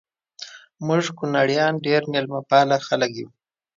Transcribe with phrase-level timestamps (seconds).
[0.85, 3.29] مونږ کونړیان ډیر میلمه پاله خلک یو